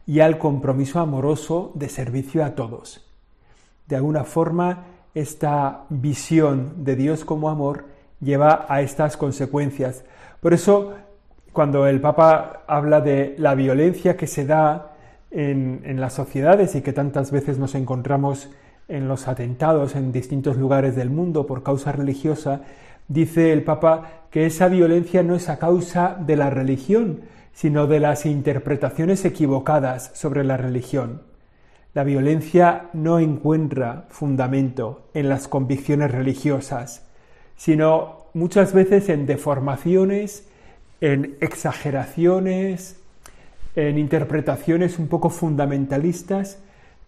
y 0.07 0.21
al 0.21 0.39
compromiso 0.39 0.99
amoroso 0.99 1.73
de 1.75 1.91
servicio 1.91 2.43
a 2.43 2.55
todos. 2.55 3.07
De 3.87 3.97
alguna 3.97 4.25
forma, 4.25 4.87
esta 5.15 5.85
visión 5.91 6.85
de 6.85 6.97
Dios 6.97 7.27
como 7.27 7.51
amor 7.51 7.98
lleva 8.21 8.67
a 8.69 8.81
estas 8.83 9.17
consecuencias. 9.17 10.05
Por 10.41 10.55
eso, 10.55 10.95
cuando 11.53 11.87
el 11.87 12.01
Papa 12.01 12.65
habla 12.67 13.01
de 13.01 13.35
la 13.39 13.55
violencia 13.55 14.17
que 14.17 14.27
se 14.27 14.47
da 14.47 14.93
en, 15.31 15.83
en 15.85 16.01
las 16.01 16.15
sociedades 16.15 16.75
y 16.75 16.83
que 16.83 16.93
tantas 16.93 17.31
veces 17.31 17.59
nos 17.59 17.75
encontramos 17.75 18.51
en 18.89 19.07
los 19.09 19.29
atentados 19.29 19.95
en 19.97 20.13
distintos 20.13 20.57
lugares 20.57 20.97
del 20.97 21.11
mundo 21.11 21.47
por 21.47 21.63
causa 21.63 21.93
religiosa, 21.93 22.63
dice 23.07 23.53
el 23.53 23.63
Papa 23.63 24.25
que 24.31 24.47
esa 24.47 24.69
violencia 24.69 25.23
no 25.23 25.35
es 25.35 25.49
a 25.49 25.59
causa 25.59 26.17
de 26.19 26.37
la 26.37 26.51
religión, 26.51 27.21
sino 27.53 27.87
de 27.87 28.01
las 28.01 28.25
interpretaciones 28.25 29.25
equivocadas 29.25 30.13
sobre 30.15 30.45
la 30.45 30.57
religión. 30.57 31.23
La 31.93 32.05
violencia 32.05 32.91
no 32.93 33.19
encuentra 33.19 34.07
fundamento 34.11 35.09
en 35.15 35.29
las 35.29 35.49
convicciones 35.49 36.13
religiosas, 36.13 37.08
sino 37.59 38.29
muchas 38.35 38.73
veces 38.73 39.11
en 39.11 39.27
deformaciones, 39.27 40.49
en 41.03 41.37
exageraciones, 41.41 42.97
en 43.77 43.99
interpretaciones 43.99 44.99
un 44.99 45.09
poco 45.09 45.29
fundamentalistas 45.29 46.59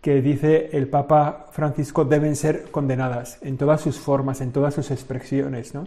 que 0.02 0.20
dice 0.20 0.70
el 0.72 0.88
Papa 0.88 1.46
Francisco 1.52 2.04
deben 2.04 2.34
ser 2.34 2.70
condenadas 2.70 3.38
en 3.42 3.56
todas 3.56 3.80
sus 3.80 3.98
formas, 3.98 4.40
en 4.40 4.50
todas 4.50 4.74
sus 4.74 4.90
expresiones. 4.90 5.72
¿no? 5.74 5.86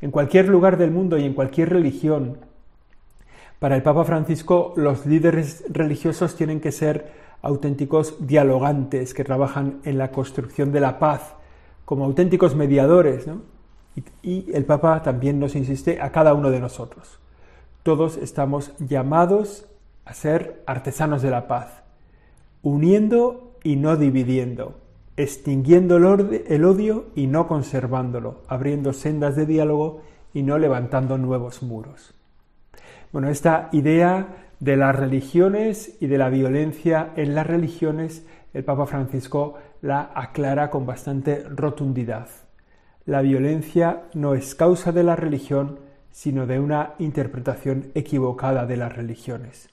En 0.00 0.10
cualquier 0.10 0.48
lugar 0.48 0.76
del 0.78 0.92
mundo 0.92 1.18
y 1.18 1.24
en 1.24 1.34
cualquier 1.34 1.70
religión, 1.70 2.38
para 3.58 3.76
el 3.76 3.82
Papa 3.82 4.04
Francisco 4.04 4.72
los 4.76 5.04
líderes 5.04 5.64
religiosos 5.68 6.36
tienen 6.36 6.60
que 6.60 6.72
ser 6.72 7.10
auténticos 7.42 8.26
dialogantes 8.26 9.14
que 9.14 9.24
trabajan 9.24 9.80
en 9.84 9.98
la 9.98 10.12
construcción 10.12 10.70
de 10.70 10.80
la 10.80 10.98
paz, 10.98 11.34
como 11.84 12.04
auténticos 12.04 12.54
mediadores. 12.54 13.26
¿no? 13.26 13.59
Y 14.22 14.52
el 14.52 14.64
Papa 14.64 15.02
también 15.02 15.38
nos 15.40 15.56
insiste 15.56 16.00
a 16.00 16.10
cada 16.12 16.34
uno 16.34 16.50
de 16.50 16.60
nosotros. 16.60 17.18
Todos 17.82 18.16
estamos 18.16 18.72
llamados 18.78 19.66
a 20.04 20.14
ser 20.14 20.62
artesanos 20.66 21.22
de 21.22 21.30
la 21.30 21.48
paz 21.48 21.80
uniendo 22.62 23.58
y 23.62 23.76
no 23.76 23.96
dividiendo, 23.96 24.78
extinguiendo 25.16 25.96
el 25.96 26.64
odio 26.64 27.06
y 27.14 27.26
no 27.26 27.46
conservándolo, 27.46 28.42
abriendo 28.48 28.92
sendas 28.92 29.36
de 29.36 29.46
diálogo 29.46 30.02
y 30.32 30.42
no 30.42 30.58
levantando 30.58 31.18
nuevos 31.18 31.62
muros. 31.62 32.14
Bueno, 33.12 33.28
esta 33.28 33.68
idea 33.72 34.46
de 34.60 34.76
las 34.76 34.94
religiones 34.94 35.96
y 36.00 36.06
de 36.06 36.18
la 36.18 36.28
violencia 36.28 37.12
en 37.16 37.34
las 37.34 37.46
religiones, 37.46 38.26
el 38.52 38.64
Papa 38.64 38.86
Francisco 38.86 39.54
la 39.82 40.10
aclara 40.14 40.70
con 40.70 40.86
bastante 40.86 41.44
rotundidad. 41.48 42.28
La 43.10 43.22
violencia 43.22 44.04
no 44.14 44.36
es 44.36 44.54
causa 44.54 44.92
de 44.92 45.02
la 45.02 45.16
religión, 45.16 45.80
sino 46.12 46.46
de 46.46 46.60
una 46.60 46.94
interpretación 47.00 47.90
equivocada 47.96 48.66
de 48.66 48.76
las 48.76 48.94
religiones. 48.94 49.68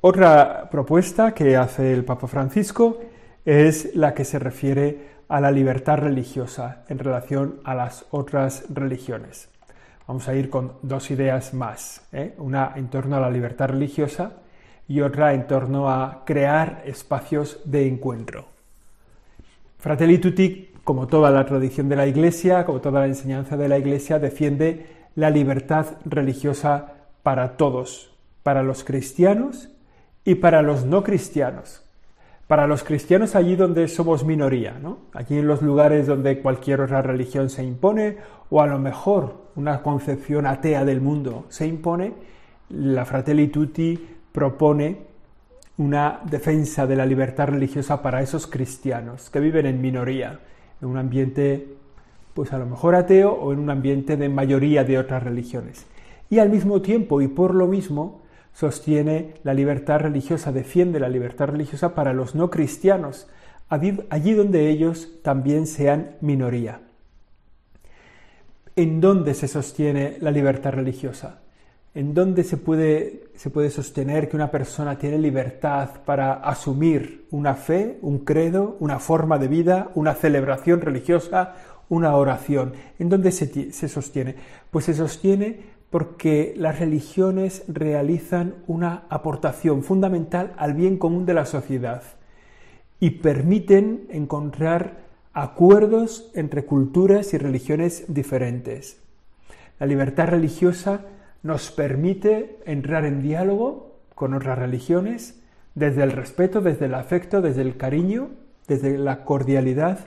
Otra 0.00 0.70
propuesta 0.70 1.34
que 1.34 1.56
hace 1.56 1.92
el 1.92 2.04
Papa 2.04 2.28
Francisco 2.28 3.00
es 3.44 3.92
la 3.96 4.14
que 4.14 4.24
se 4.24 4.38
refiere 4.38 5.16
a 5.26 5.40
la 5.40 5.50
libertad 5.50 5.98
religiosa 5.98 6.84
en 6.88 7.00
relación 7.00 7.56
a 7.64 7.74
las 7.74 8.06
otras 8.12 8.66
religiones. 8.72 9.48
Vamos 10.06 10.28
a 10.28 10.34
ir 10.36 10.48
con 10.48 10.74
dos 10.82 11.10
ideas 11.10 11.54
más, 11.54 12.06
¿eh? 12.12 12.36
una 12.38 12.74
en 12.76 12.86
torno 12.86 13.16
a 13.16 13.20
la 13.20 13.30
libertad 13.32 13.70
religiosa 13.70 14.43
y 14.88 15.00
otra 15.00 15.34
en 15.34 15.46
torno 15.46 15.88
a 15.88 16.22
crear 16.24 16.82
espacios 16.84 17.60
de 17.64 17.88
encuentro. 17.88 18.46
Fratelli 19.78 20.18
Tutti, 20.18 20.70
como 20.82 21.06
toda 21.06 21.30
la 21.30 21.44
tradición 21.44 21.88
de 21.88 21.96
la 21.96 22.06
Iglesia, 22.06 22.64
como 22.64 22.80
toda 22.80 23.00
la 23.00 23.06
enseñanza 23.06 23.56
de 23.56 23.68
la 23.68 23.78
Iglesia, 23.78 24.18
defiende 24.18 24.86
la 25.14 25.30
libertad 25.30 25.86
religiosa 26.04 26.94
para 27.22 27.56
todos, 27.56 28.12
para 28.42 28.62
los 28.62 28.84
cristianos 28.84 29.70
y 30.24 30.36
para 30.36 30.62
los 30.62 30.84
no 30.84 31.02
cristianos. 31.02 31.82
Para 32.46 32.66
los 32.66 32.84
cristianos 32.84 33.34
allí 33.34 33.56
donde 33.56 33.88
somos 33.88 34.24
minoría, 34.24 34.78
¿no? 34.80 34.98
Allí 35.14 35.38
en 35.38 35.46
los 35.46 35.62
lugares 35.62 36.06
donde 36.06 36.40
cualquier 36.40 36.82
otra 36.82 37.00
religión 37.00 37.48
se 37.48 37.64
impone 37.64 38.18
o 38.50 38.60
a 38.60 38.66
lo 38.66 38.78
mejor 38.78 39.44
una 39.56 39.82
concepción 39.82 40.46
atea 40.46 40.84
del 40.84 41.00
mundo 41.00 41.46
se 41.48 41.66
impone, 41.66 42.12
la 42.68 43.04
Fratelli 43.04 43.48
Tutti 43.48 44.13
propone 44.34 44.96
una 45.78 46.20
defensa 46.24 46.88
de 46.88 46.96
la 46.96 47.06
libertad 47.06 47.46
religiosa 47.46 48.02
para 48.02 48.20
esos 48.20 48.48
cristianos 48.48 49.30
que 49.30 49.38
viven 49.38 49.64
en 49.64 49.80
minoría, 49.80 50.40
en 50.82 50.88
un 50.88 50.96
ambiente 50.98 51.76
pues 52.34 52.52
a 52.52 52.58
lo 52.58 52.66
mejor 52.66 52.96
ateo 52.96 53.30
o 53.30 53.52
en 53.52 53.60
un 53.60 53.70
ambiente 53.70 54.16
de 54.16 54.28
mayoría 54.28 54.82
de 54.82 54.98
otras 54.98 55.22
religiones. 55.22 55.86
Y 56.30 56.40
al 56.40 56.50
mismo 56.50 56.82
tiempo 56.82 57.20
y 57.22 57.28
por 57.28 57.54
lo 57.54 57.68
mismo 57.68 58.22
sostiene 58.52 59.34
la 59.44 59.54
libertad 59.54 60.00
religiosa, 60.00 60.50
defiende 60.50 60.98
la 60.98 61.08
libertad 61.08 61.46
religiosa 61.46 61.94
para 61.94 62.12
los 62.12 62.34
no 62.34 62.50
cristianos, 62.50 63.28
allí 63.68 64.34
donde 64.34 64.68
ellos 64.68 65.20
también 65.22 65.68
sean 65.68 66.16
minoría. 66.20 66.80
¿En 68.74 69.00
dónde 69.00 69.34
se 69.34 69.46
sostiene 69.46 70.16
la 70.20 70.32
libertad 70.32 70.72
religiosa? 70.72 71.43
¿En 71.94 72.12
dónde 72.12 72.42
se 72.42 72.56
puede, 72.56 73.28
se 73.36 73.50
puede 73.50 73.70
sostener 73.70 74.28
que 74.28 74.34
una 74.34 74.50
persona 74.50 74.98
tiene 74.98 75.16
libertad 75.16 76.02
para 76.04 76.34
asumir 76.34 77.26
una 77.30 77.54
fe, 77.54 77.98
un 78.02 78.18
credo, 78.24 78.76
una 78.80 78.98
forma 78.98 79.38
de 79.38 79.46
vida, 79.46 79.92
una 79.94 80.14
celebración 80.14 80.80
religiosa, 80.80 81.54
una 81.88 82.16
oración? 82.16 82.72
¿En 82.98 83.08
dónde 83.08 83.30
se, 83.30 83.70
se 83.70 83.88
sostiene? 83.88 84.34
Pues 84.72 84.86
se 84.86 84.94
sostiene 84.94 85.60
porque 85.90 86.54
las 86.56 86.80
religiones 86.80 87.62
realizan 87.68 88.56
una 88.66 89.04
aportación 89.08 89.84
fundamental 89.84 90.52
al 90.56 90.74
bien 90.74 90.98
común 90.98 91.26
de 91.26 91.34
la 91.34 91.46
sociedad 91.46 92.02
y 92.98 93.10
permiten 93.10 94.08
encontrar 94.10 95.04
acuerdos 95.32 96.32
entre 96.34 96.64
culturas 96.64 97.32
y 97.34 97.38
religiones 97.38 98.06
diferentes. 98.08 99.00
La 99.78 99.86
libertad 99.86 100.26
religiosa 100.26 101.02
nos 101.44 101.70
permite 101.70 102.58
entrar 102.64 103.04
en 103.04 103.22
diálogo 103.22 104.00
con 104.14 104.32
otras 104.34 104.58
religiones 104.58 105.40
desde 105.74 106.02
el 106.02 106.10
respeto, 106.10 106.62
desde 106.62 106.86
el 106.86 106.94
afecto, 106.94 107.42
desde 107.42 107.60
el 107.60 107.76
cariño, 107.76 108.30
desde 108.66 108.96
la 108.96 109.24
cordialidad 109.24 110.06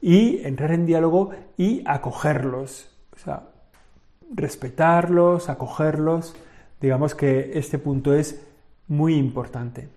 y 0.00 0.44
entrar 0.44 0.72
en 0.72 0.84
diálogo 0.84 1.30
y 1.56 1.82
acogerlos. 1.86 2.90
O 3.14 3.18
sea, 3.18 3.44
respetarlos, 4.34 5.48
acogerlos. 5.48 6.34
Digamos 6.80 7.14
que 7.14 7.56
este 7.56 7.78
punto 7.78 8.12
es 8.12 8.44
muy 8.88 9.14
importante. 9.14 9.88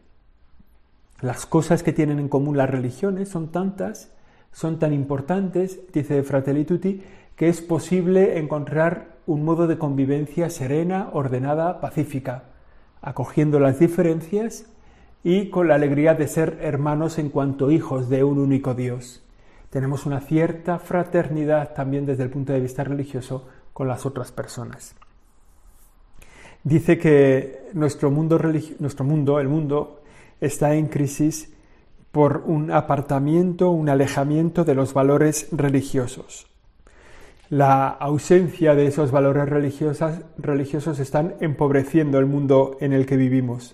Las 1.22 1.48
cosas 1.48 1.82
que 1.82 1.92
tienen 1.92 2.20
en 2.20 2.30
común 2.30 2.56
las 2.56 2.70
religiones 2.70 3.30
son 3.30 3.52
tantas, 3.52 4.14
son 4.52 4.78
tan 4.78 4.94
importantes, 4.94 5.80
dice 5.92 6.22
Fratelli 6.22 6.66
Tutti, 6.66 7.02
que 7.38 7.48
es 7.48 7.62
posible 7.62 8.40
encontrar 8.40 9.16
un 9.28 9.46
modo 9.46 9.68
de 9.68 9.78
convivencia 9.78 10.50
serena, 10.50 11.10
ordenada, 11.14 11.80
pacífica, 11.80 12.46
acogiendo 13.02 13.60
las 13.60 13.80
diferencias 13.80 14.66
y 15.24 15.50
con 15.50 15.68
la 15.68 15.76
alegría 15.76 16.16
de 16.16 16.28
ser 16.28 16.58
hermanos 16.62 17.20
en 17.20 17.30
cuanto 17.30 17.70
hijos 17.70 18.10
de 18.10 18.24
un 18.24 18.40
único 18.40 18.74
Dios. 18.74 19.24
Tenemos 19.70 20.06
una 20.06 20.20
cierta 20.20 20.80
fraternidad 20.80 21.74
también 21.76 22.06
desde 22.06 22.24
el 22.24 22.32
punto 22.32 22.54
de 22.54 22.60
vista 22.60 22.84
religioso 22.84 23.48
con 23.72 23.88
las 23.88 24.06
otras 24.06 24.32
personas. 24.32 24.96
Dice 26.64 26.98
que 26.98 27.70
nuestro 27.74 28.10
mundo, 28.10 28.40
nuestro 28.80 29.06
mundo, 29.06 29.40
el 29.40 29.48
mundo, 29.48 30.02
está 30.42 30.74
en 30.74 30.88
crisis 30.88 31.54
por 32.12 32.44
un 32.48 32.72
apartamiento, 32.72 33.70
un 33.70 33.90
alejamiento 33.90 34.66
de 34.66 34.74
los 34.74 34.94
valores 34.94 35.50
religiosos. 35.52 36.48
La 37.50 37.88
ausencia 37.88 38.76
de 38.76 38.88
esos 38.88 39.12
valores 39.12 39.48
religiosos, 39.48 40.16
religiosos 40.38 41.00
están 41.00 41.36
empobreciendo 41.40 42.20
el 42.20 42.26
mundo 42.26 42.76
en 42.82 42.92
el 42.92 43.06
que 43.06 43.16
vivimos. 43.16 43.74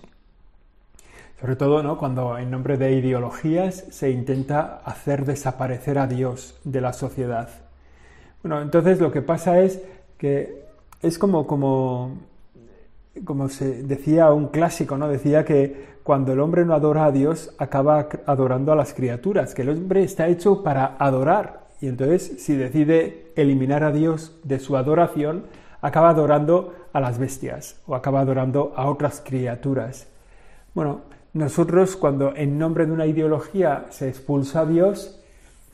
Sobre 1.40 1.56
todo 1.56 1.82
¿no? 1.82 1.98
cuando 1.98 2.38
en 2.38 2.52
nombre 2.52 2.76
de 2.78 2.92
ideologías 2.92 3.84
se 3.90 4.10
intenta 4.10 4.80
hacer 4.84 5.24
desaparecer 5.24 5.98
a 5.98 6.06
Dios 6.06 6.58
de 6.62 6.80
la 6.80 6.92
sociedad. 6.92 7.48
Bueno, 8.44 8.62
entonces 8.62 9.00
lo 9.00 9.10
que 9.10 9.22
pasa 9.22 9.58
es 9.60 9.82
que 10.18 10.66
es 11.02 11.18
como, 11.18 11.44
como, 11.46 12.18
como 13.24 13.48
se 13.48 13.82
decía 13.82 14.32
un 14.32 14.48
clásico, 14.48 14.96
¿no? 14.96 15.08
Decía 15.08 15.44
que 15.44 15.94
cuando 16.04 16.32
el 16.32 16.40
hombre 16.40 16.64
no 16.64 16.74
adora 16.74 17.06
a 17.06 17.12
Dios, 17.12 17.54
acaba 17.58 18.08
adorando 18.26 18.70
a 18.70 18.76
las 18.76 18.94
criaturas, 18.94 19.52
que 19.52 19.62
el 19.62 19.70
hombre 19.70 20.04
está 20.04 20.28
hecho 20.28 20.62
para 20.62 20.96
adorar, 20.98 21.63
y 21.84 21.88
entonces, 21.88 22.36
si 22.38 22.56
decide 22.56 23.30
eliminar 23.36 23.84
a 23.84 23.92
Dios 23.92 24.34
de 24.42 24.58
su 24.58 24.78
adoración, 24.78 25.44
acaba 25.82 26.08
adorando 26.08 26.72
a 26.94 27.00
las 27.00 27.18
bestias 27.18 27.78
o 27.86 27.94
acaba 27.94 28.20
adorando 28.20 28.72
a 28.74 28.88
otras 28.88 29.20
criaturas. 29.22 30.08
Bueno, 30.72 31.02
nosotros 31.34 31.96
cuando 31.96 32.34
en 32.34 32.58
nombre 32.58 32.86
de 32.86 32.92
una 32.92 33.04
ideología 33.04 33.84
se 33.90 34.08
expulsa 34.08 34.60
a 34.60 34.64
Dios, 34.64 35.20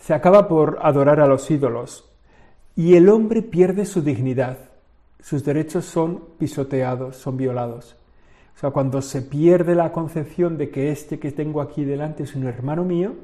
se 0.01 0.13
acaba 0.13 0.49
por 0.49 0.81
adorar 0.83 1.21
a 1.21 1.29
los 1.29 1.49
ídolos 1.49 2.11
y 2.75 2.97
el 2.97 3.09
hombre 3.09 3.43
pierde 3.43 3.87
su 3.87 4.03
dignidad. 4.03 4.59
Sus 5.21 5.45
derechos 5.45 5.85
son 5.85 6.25
pisoteados, 6.41 7.19
son 7.19 7.37
violados. 7.37 7.95
O 8.57 8.59
sea, 8.59 8.71
cuando 8.73 9.01
se 9.01 9.23
pierde 9.23 9.77
la 9.77 9.93
concepción 9.93 10.59
de 10.59 10.71
que 10.71 10.91
este 10.91 11.21
que 11.21 11.31
tengo 11.31 11.61
aquí 11.61 11.85
delante 11.85 12.25
es 12.25 12.35
un 12.35 12.49
hermano 12.49 12.83
mío, 12.83 13.15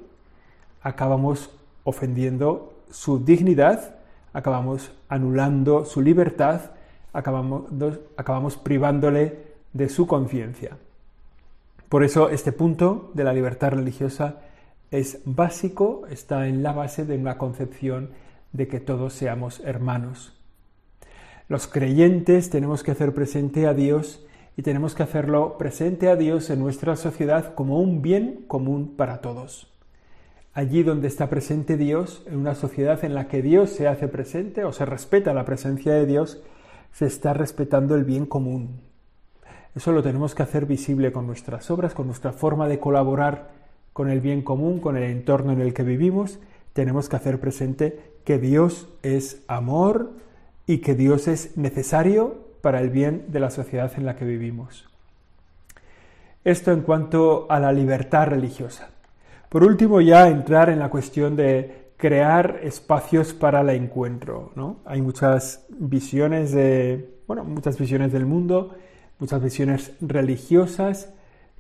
acabamos 0.83 1.51
ofendiendo 1.83 2.76
su 2.91 3.25
dignidad, 3.25 3.97
acabamos 4.33 4.93
anulando 5.09 5.85
su 5.85 6.03
libertad, 6.03 6.73
acabamos, 7.13 7.65
acabamos 8.17 8.57
privándole 8.57 9.47
de 9.73 9.89
su 9.89 10.07
conciencia. 10.07 10.77
Por 11.89 12.03
eso 12.03 12.31
este 12.31 12.53
punto 12.53 13.11
de 13.15 13.25
la 13.25 13.33
libertad 13.33 13.71
religiosa 13.71 14.41
es 14.91 15.21
básico, 15.25 16.03
está 16.11 16.49
en 16.49 16.63
la 16.63 16.73
base 16.73 17.05
de 17.05 17.17
una 17.17 17.39
concepción 17.39 18.11
de 18.53 18.69
que 18.69 18.81
todos 18.81 19.13
seamos 19.13 19.61
hermanos. 19.61 20.33
Los 21.49 21.69
creyentes 21.69 22.51
tenemos 22.51 22.83
que 22.83 22.91
hacer 22.91 23.15
presente 23.15 23.67
a 23.67 23.75
Dios 23.75 24.27
y 24.57 24.63
tenemos 24.63 24.95
que 24.95 25.03
hacerlo 25.03 25.59
presente 25.59 26.09
a 26.09 26.17
Dios 26.17 26.51
en 26.51 26.59
nuestra 26.59 26.97
sociedad 26.97 27.55
como 27.55 27.81
un 27.81 28.03
bien 28.03 28.45
común 28.49 28.95
para 28.97 29.21
todos. 29.21 29.73
Allí 30.57 30.83
donde 30.83 31.07
está 31.07 31.29
presente 31.29 31.77
Dios, 31.77 32.23
en 32.25 32.39
una 32.39 32.55
sociedad 32.55 33.05
en 33.05 33.15
la 33.15 33.29
que 33.29 33.43
Dios 33.43 33.69
se 33.69 33.89
hace 33.89 34.09
presente 34.09 34.65
o 34.65 34.73
se 34.73 34.87
respeta 34.87 35.35
la 35.35 35.45
presencia 35.45 35.93
de 35.93 36.07
Dios, 36.07 36.41
se 36.93 37.05
está 37.05 37.35
respetando 37.35 37.95
el 37.95 38.05
bien 38.05 38.25
común. 38.25 38.81
Eso 39.75 39.93
lo 39.93 40.03
tenemos 40.03 40.35
que 40.35 40.43
hacer 40.43 40.65
visible 40.65 41.13
con 41.13 41.27
nuestras 41.27 41.71
obras, 41.71 41.93
con 41.93 42.07
nuestra 42.07 42.33
forma 42.33 42.69
de 42.69 42.79
colaborar 42.79 43.51
con 43.93 44.09
el 44.09 44.23
bien 44.23 44.41
común, 44.41 44.81
con 44.81 44.97
el 44.97 45.03
entorno 45.03 45.53
en 45.53 45.61
el 45.61 45.75
que 45.75 45.83
vivimos. 45.83 46.39
Tenemos 46.73 47.11
que 47.11 47.17
hacer 47.17 47.39
presente 47.39 48.15
que 48.25 48.39
Dios 48.39 48.89
es 49.03 49.43
amor 49.49 50.13
y 50.67 50.79
que 50.79 50.95
Dios 50.95 51.29
es 51.29 51.59
necesario 51.59 52.47
para 52.63 52.81
el 52.81 52.89
bien 52.89 53.27
de 53.29 53.41
la 53.41 53.51
sociedad 53.51 53.93
en 53.99 54.07
la 54.07 54.17
que 54.17 54.25
vivimos. 54.25 54.89
Esto 56.45 56.73
en 56.73 56.81
cuanto 56.81 57.47
a 57.51 57.61
la 57.61 57.73
libertad 57.73 58.29
religiosa. 58.29 58.96
Por 59.49 59.65
último, 59.65 60.01
ya 60.01 60.29
entrar 60.29 60.71
en 60.71 60.79
la 60.79 60.91
cuestión 60.91 61.37
de 61.37 61.87
crear 61.97 62.61
espacios 62.63 63.33
para 63.33 63.61
el 63.61 63.71
encuentro. 63.71 64.53
¿no? 64.55 64.79
Hay 64.85 65.03
muchas 65.03 65.65
visiones 65.71 66.53
de, 66.53 67.19
bueno, 67.27 67.45
muchas 67.45 67.79
visiones 67.79 68.13
del 68.13 68.27
mundo, 68.27 68.75
muchas 69.19 69.43
visiones 69.43 69.93
religiosas 70.01 71.11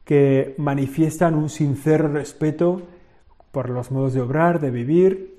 que 0.04 0.54
manifiestan 0.58 1.34
un 1.34 1.48
sincero 1.48 2.08
respeto 2.08 2.82
por 3.50 3.70
los 3.70 3.90
modos 3.90 4.14
de 4.14 4.20
obrar, 4.20 4.60
de 4.60 4.70
vivir, 4.70 5.36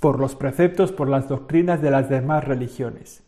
por 0.00 0.18
los 0.18 0.34
preceptos, 0.34 0.92
por 0.92 1.08
las 1.08 1.28
doctrinas 1.28 1.80
de 1.80 1.90
las 1.90 2.08
demás 2.08 2.44
religiones. 2.44 3.22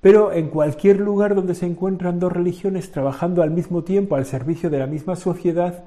Pero 0.00 0.32
en 0.32 0.48
cualquier 0.48 1.00
lugar 1.00 1.34
donde 1.34 1.54
se 1.54 1.66
encuentran 1.66 2.20
dos 2.20 2.32
religiones 2.32 2.90
trabajando 2.90 3.42
al 3.42 3.50
mismo 3.50 3.84
tiempo 3.84 4.16
al 4.16 4.26
servicio 4.26 4.68
de 4.68 4.78
la 4.78 4.86
misma 4.86 5.16
sociedad, 5.16 5.84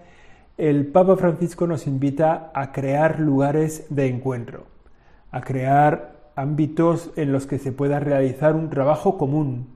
el 0.57 0.87
Papa 0.87 1.15
Francisco 1.17 1.67
nos 1.67 1.85
invita 1.85 2.51
a 2.55 2.71
crear 2.71 3.19
lugares 3.19 3.85
de 3.89 4.07
encuentro, 4.07 4.65
a 5.29 5.41
crear 5.41 6.31
ámbitos 6.35 7.11
en 7.15 7.31
los 7.31 7.45
que 7.45 7.59
se 7.59 7.71
pueda 7.71 7.99
realizar 7.99 8.55
un 8.55 8.71
trabajo 8.71 9.19
común. 9.19 9.67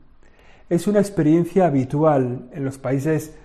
Es 0.70 0.88
una 0.88 1.00
experiencia 1.00 1.68
habitual 1.68 2.50
en 2.52 2.66
los 2.66 2.80
países, 2.80 3.38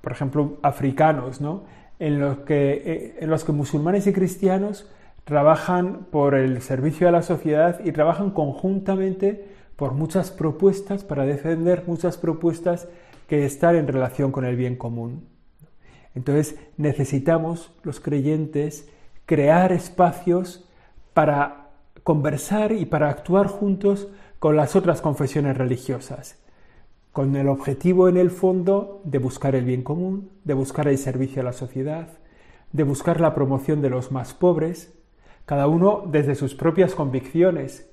por 0.00 0.12
ejemplo, 0.12 0.58
africanos, 0.62 1.42
¿no? 1.42 1.64
en, 1.98 2.18
los 2.18 2.38
que, 2.38 2.82
eh, 2.84 3.16
en 3.20 3.28
los 3.28 3.44
que 3.44 3.52
musulmanes 3.52 4.06
y 4.06 4.12
cristianos 4.14 4.90
trabajan 5.24 6.06
por 6.10 6.34
el 6.34 6.62
servicio 6.62 7.08
a 7.08 7.12
la 7.12 7.22
sociedad 7.22 7.80
y 7.84 7.92
trabajan 7.92 8.30
conjuntamente 8.30 9.48
por 9.76 9.92
muchas 9.92 10.30
propuestas, 10.30 11.04
para 11.04 11.24
defender 11.24 11.84
muchas 11.86 12.16
propuestas 12.16 12.88
que 13.28 13.44
están 13.44 13.76
en 13.76 13.86
relación 13.86 14.32
con 14.32 14.46
el 14.46 14.56
bien 14.56 14.76
común. 14.76 15.29
Entonces 16.14 16.56
necesitamos 16.76 17.72
los 17.82 18.00
creyentes 18.00 18.88
crear 19.26 19.72
espacios 19.72 20.68
para 21.14 21.68
conversar 22.02 22.72
y 22.72 22.86
para 22.86 23.10
actuar 23.10 23.46
juntos 23.46 24.08
con 24.38 24.56
las 24.56 24.74
otras 24.74 25.00
confesiones 25.02 25.56
religiosas, 25.56 26.38
con 27.12 27.36
el 27.36 27.48
objetivo 27.48 28.08
en 28.08 28.16
el 28.16 28.30
fondo 28.30 29.02
de 29.04 29.18
buscar 29.18 29.54
el 29.54 29.64
bien 29.64 29.82
común, 29.82 30.30
de 30.44 30.54
buscar 30.54 30.88
el 30.88 30.98
servicio 30.98 31.42
a 31.42 31.44
la 31.44 31.52
sociedad, 31.52 32.08
de 32.72 32.82
buscar 32.82 33.20
la 33.20 33.34
promoción 33.34 33.82
de 33.82 33.90
los 33.90 34.12
más 34.12 34.32
pobres, 34.32 34.94
cada 35.44 35.66
uno 35.66 36.04
desde 36.06 36.34
sus 36.34 36.54
propias 36.54 36.94
convicciones. 36.94 37.90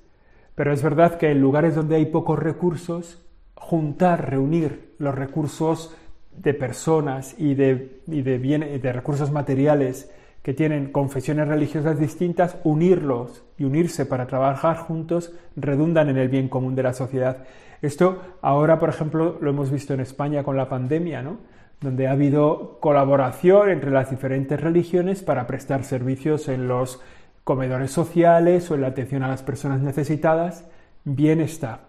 Pero 0.55 0.73
es 0.73 0.81
verdad 0.81 1.17
que 1.17 1.29
en 1.31 1.41
lugares 1.41 1.75
donde 1.75 1.95
hay 1.97 2.05
pocos 2.05 2.39
recursos, 2.39 3.21
juntar, 3.55 4.29
reunir 4.29 4.95
los 4.99 5.13
recursos 5.15 5.95
de 6.37 6.53
personas 6.53 7.35
y 7.37 7.55
de, 7.55 8.01
y 8.07 8.21
de, 8.21 8.39
de 8.39 8.93
recursos 8.93 9.31
materiales 9.31 10.11
que 10.43 10.53
tienen 10.53 10.91
confesiones 10.91 11.47
religiosas 11.47 11.99
distintas, 11.99 12.57
unirlos 12.63 13.43
y 13.57 13.65
unirse 13.65 14.05
para 14.05 14.27
trabajar 14.27 14.77
juntos 14.77 15.33
redundan 15.55 16.09
en 16.09 16.17
el 16.17 16.29
bien 16.29 16.47
común 16.47 16.75
de 16.75 16.83
la 16.83 16.93
sociedad. 16.93 17.43
Esto 17.81 18.21
ahora, 18.41 18.79
por 18.79 18.89
ejemplo, 18.89 19.37
lo 19.41 19.49
hemos 19.49 19.71
visto 19.71 19.93
en 19.93 19.99
España 19.99 20.43
con 20.43 20.55
la 20.55 20.69
pandemia, 20.69 21.21
¿no? 21.21 21.37
donde 21.81 22.07
ha 22.07 22.11
habido 22.11 22.79
colaboración 22.79 23.69
entre 23.69 23.91
las 23.91 24.09
diferentes 24.09 24.59
religiones 24.59 25.21
para 25.21 25.45
prestar 25.45 25.83
servicios 25.83 26.47
en 26.47 26.67
los 26.67 27.01
comedores 27.43 27.91
sociales 27.91 28.71
o 28.71 28.75
en 28.75 28.81
la 28.81 28.87
atención 28.87 29.23
a 29.23 29.27
las 29.27 29.43
personas 29.43 29.81
necesitadas. 29.81 30.65
Bien 31.03 31.39
está. 31.39 31.81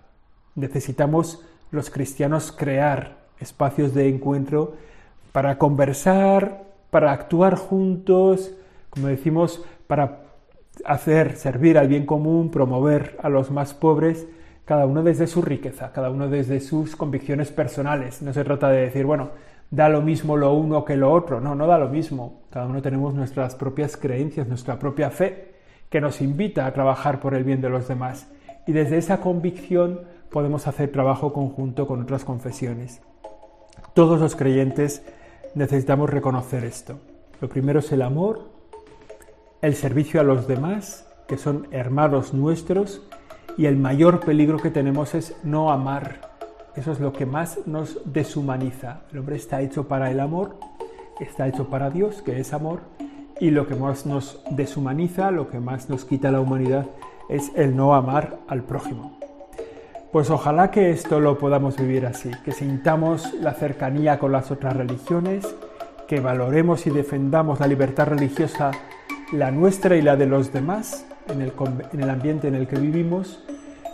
Necesitamos 0.56 1.44
los 1.70 1.90
cristianos 1.90 2.52
crear 2.52 3.17
espacios 3.40 3.94
de 3.94 4.08
encuentro 4.08 4.74
para 5.32 5.58
conversar, 5.58 6.64
para 6.90 7.12
actuar 7.12 7.56
juntos, 7.56 8.52
como 8.90 9.08
decimos, 9.08 9.64
para 9.86 10.22
hacer, 10.84 11.36
servir 11.36 11.78
al 11.78 11.88
bien 11.88 12.06
común, 12.06 12.50
promover 12.50 13.16
a 13.22 13.28
los 13.28 13.50
más 13.50 13.74
pobres, 13.74 14.26
cada 14.64 14.86
uno 14.86 15.02
desde 15.02 15.26
su 15.26 15.42
riqueza, 15.42 15.92
cada 15.92 16.10
uno 16.10 16.28
desde 16.28 16.60
sus 16.60 16.94
convicciones 16.96 17.50
personales. 17.50 18.22
No 18.22 18.32
se 18.32 18.44
trata 18.44 18.68
de 18.68 18.82
decir, 18.82 19.06
bueno, 19.06 19.30
da 19.70 19.88
lo 19.88 20.02
mismo 20.02 20.36
lo 20.36 20.52
uno 20.52 20.84
que 20.84 20.96
lo 20.96 21.12
otro, 21.12 21.40
no, 21.40 21.54
no 21.54 21.66
da 21.66 21.78
lo 21.78 21.88
mismo. 21.88 22.42
Cada 22.50 22.66
uno 22.66 22.82
tenemos 22.82 23.14
nuestras 23.14 23.54
propias 23.54 23.96
creencias, 23.96 24.46
nuestra 24.46 24.78
propia 24.78 25.10
fe, 25.10 25.54
que 25.88 26.00
nos 26.00 26.20
invita 26.20 26.66
a 26.66 26.72
trabajar 26.72 27.20
por 27.20 27.34
el 27.34 27.44
bien 27.44 27.60
de 27.60 27.70
los 27.70 27.88
demás. 27.88 28.28
Y 28.66 28.72
desde 28.72 28.98
esa 28.98 29.20
convicción 29.20 30.00
podemos 30.30 30.66
hacer 30.66 30.92
trabajo 30.92 31.32
conjunto 31.32 31.86
con 31.86 32.02
otras 32.02 32.24
confesiones. 32.24 33.00
Todos 33.98 34.20
los 34.20 34.36
creyentes 34.36 35.02
necesitamos 35.56 36.08
reconocer 36.08 36.62
esto. 36.62 37.00
Lo 37.40 37.48
primero 37.48 37.80
es 37.80 37.90
el 37.90 38.02
amor, 38.02 38.48
el 39.60 39.74
servicio 39.74 40.20
a 40.20 40.22
los 40.22 40.46
demás, 40.46 41.04
que 41.26 41.36
son 41.36 41.66
hermanos 41.72 42.32
nuestros, 42.32 43.02
y 43.56 43.66
el 43.66 43.76
mayor 43.76 44.20
peligro 44.20 44.58
que 44.58 44.70
tenemos 44.70 45.16
es 45.16 45.34
no 45.42 45.72
amar. 45.72 46.20
Eso 46.76 46.92
es 46.92 47.00
lo 47.00 47.12
que 47.12 47.26
más 47.26 47.66
nos 47.66 47.98
deshumaniza. 48.04 49.00
El 49.10 49.18
hombre 49.18 49.34
está 49.34 49.62
hecho 49.62 49.88
para 49.88 50.12
el 50.12 50.20
amor, 50.20 50.54
está 51.18 51.48
hecho 51.48 51.68
para 51.68 51.90
Dios, 51.90 52.22
que 52.22 52.38
es 52.38 52.52
amor, 52.52 52.78
y 53.40 53.50
lo 53.50 53.66
que 53.66 53.74
más 53.74 54.06
nos 54.06 54.40
deshumaniza, 54.52 55.32
lo 55.32 55.50
que 55.50 55.58
más 55.58 55.90
nos 55.90 56.04
quita 56.04 56.30
la 56.30 56.38
humanidad, 56.38 56.86
es 57.28 57.50
el 57.56 57.74
no 57.74 57.96
amar 57.96 58.38
al 58.46 58.62
prójimo. 58.62 59.17
Pues 60.12 60.30
ojalá 60.30 60.70
que 60.70 60.90
esto 60.90 61.20
lo 61.20 61.36
podamos 61.36 61.76
vivir 61.76 62.06
así, 62.06 62.30
que 62.42 62.52
sintamos 62.52 63.34
la 63.34 63.52
cercanía 63.52 64.18
con 64.18 64.32
las 64.32 64.50
otras 64.50 64.74
religiones, 64.74 65.46
que 66.06 66.20
valoremos 66.20 66.86
y 66.86 66.90
defendamos 66.90 67.60
la 67.60 67.66
libertad 67.66 68.06
religiosa, 68.06 68.70
la 69.32 69.50
nuestra 69.50 69.96
y 69.96 70.02
la 70.02 70.16
de 70.16 70.24
los 70.24 70.50
demás, 70.50 71.06
en 71.28 71.42
el, 71.42 71.52
en 71.92 72.00
el 72.00 72.08
ambiente 72.08 72.48
en 72.48 72.54
el 72.54 72.66
que 72.66 72.76
vivimos, 72.76 73.44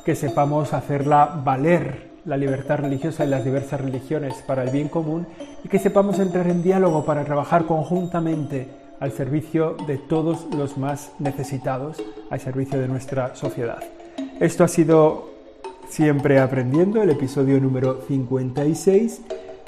que 0.05 0.15
sepamos 0.15 0.73
hacerla 0.73 1.43
valer 1.45 2.11
la 2.25 2.37
libertad 2.37 2.79
religiosa 2.79 3.25
y 3.25 3.29
las 3.29 3.45
diversas 3.45 3.81
religiones 3.81 4.35
para 4.47 4.63
el 4.63 4.71
bien 4.71 4.89
común 4.89 5.27
y 5.65 5.69
que 5.69 5.81
sepamos 5.81 6.21
entrar 6.21 6.47
en 6.47 6.63
diálogo 6.63 7.05
para 7.05 7.25
trabajar 7.25 7.67
conjuntamente 7.67 8.69
al 9.01 9.11
servicio 9.11 9.77
de 9.89 9.99
todos 9.99 10.47
los 10.57 10.79
más 10.79 11.11
necesitados, 11.19 12.01
al 12.31 12.39
servicio 12.39 12.81
de 12.81 12.87
nuestra 12.87 13.35
sociedad. 13.35 13.83
Esto 14.39 14.63
ha 14.63 14.69
sido 14.69 15.34
Siempre 15.95 16.41
Aprendiendo, 16.41 17.01
el 17.01 17.11
episodio 17.11 17.61
número 17.61 18.03
56, 18.09 19.21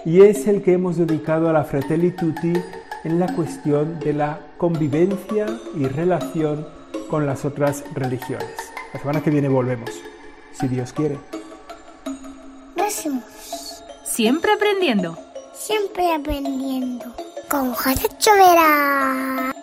y 0.04 0.22
es 0.22 0.48
el 0.48 0.60
que 0.60 0.72
hemos 0.72 0.96
dedicado 0.96 1.48
a 1.48 1.52
la 1.52 1.62
Fratelli 1.62 2.10
Tutti 2.10 2.52
en 3.04 3.20
la 3.20 3.32
cuestión 3.32 4.00
de 4.00 4.12
la 4.12 4.40
convivencia 4.58 5.46
y 5.76 5.86
relación 5.86 6.66
con 7.08 7.26
las 7.26 7.44
otras 7.44 7.84
religiones. 7.94 8.50
La 8.92 8.98
semana 8.98 9.22
que 9.22 9.30
viene 9.30 9.48
volvemos, 9.48 9.90
si 10.50 10.66
Dios 10.66 10.92
quiere. 10.92 11.16
Siempre 14.02 14.50
aprendiendo. 14.50 15.16
Siempre 15.54 16.12
aprendiendo. 16.12 17.04
Con 17.48 17.72
José 17.72 18.08
Chovera. 18.18 19.55